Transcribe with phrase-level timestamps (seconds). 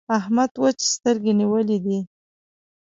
[0.17, 1.99] احمد وچې سترګې نيولې دي.